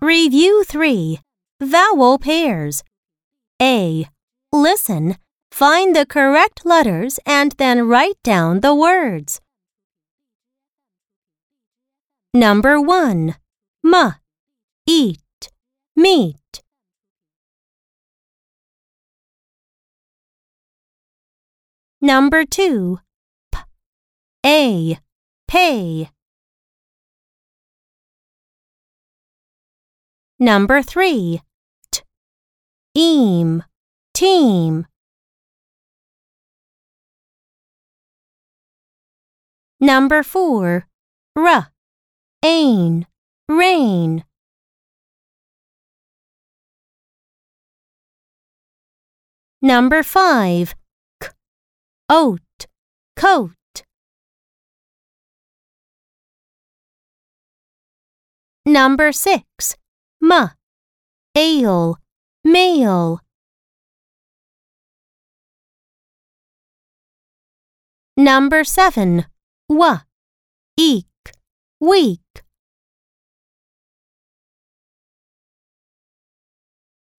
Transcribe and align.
Review 0.00 0.64
3 0.64 1.20
Vowel 1.60 2.18
pairs. 2.18 2.82
A. 3.60 4.06
Listen, 4.52 5.16
find 5.50 5.96
the 5.96 6.04
correct 6.04 6.66
letters, 6.66 7.18
and 7.24 7.52
then 7.58 7.88
write 7.88 8.22
down 8.22 8.60
the 8.60 8.74
words. 8.74 9.40
Number 12.34 12.80
1. 12.80 13.36
M. 13.84 14.14
Eat. 14.86 15.50
Meat. 15.96 16.62
Number 22.02 22.44
2. 22.44 23.00
P. 23.50 23.58
A. 24.44 24.98
Pay. 25.48 26.10
Number 30.38 30.82
3. 30.82 31.40
T. 31.90 32.02
Eam. 32.94 33.62
Team. 34.12 34.86
Number 39.80 40.22
4. 40.22 40.86
R. 41.36 41.68
Ain. 42.42 43.06
Rain. 43.48 44.24
Number 49.62 50.02
5. 50.02 50.74
K. 51.22 51.28
Oat. 52.10 52.66
Coat. 53.16 53.52
Number 58.66 59.12
6. 59.12 59.76
M. 60.28 60.50
Ail. 61.36 61.98
Mail. 62.44 63.20
Number 68.16 68.64
7. 68.64 69.26
W. 69.68 70.00
Eek. 70.76 71.06
Week. 71.78 72.42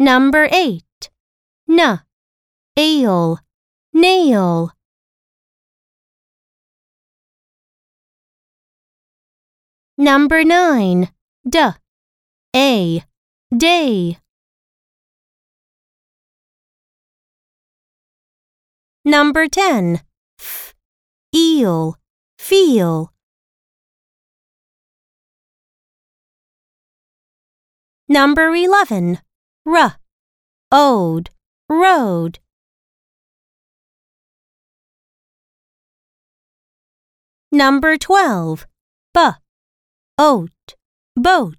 Number 0.00 0.48
8. 0.50 0.82
N. 1.70 2.00
Ail. 2.76 3.38
Nail. 3.92 4.72
Number 9.96 10.42
9. 10.42 11.08
D. 11.48 11.85
A. 12.54 13.02
Day. 13.56 14.18
Number 19.04 19.46
10. 19.48 20.00
F. 20.38 20.74
Eel. 21.34 21.96
Feel. 22.38 23.12
Number 28.08 28.54
11. 28.54 29.18
R. 29.66 29.96
Ode. 30.70 31.30
Road. 31.68 32.38
Number 37.52 37.96
12. 37.96 38.66
B. 39.14 39.20
Oat. 40.18 40.74
Boat. 41.16 41.56